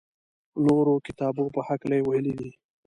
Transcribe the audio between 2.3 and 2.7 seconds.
دي.